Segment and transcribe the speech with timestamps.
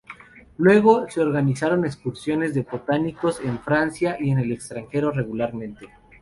[0.57, 5.89] Luego, se organizaron excursiones de botánicos, en Francia y en el extranjero, regularmente.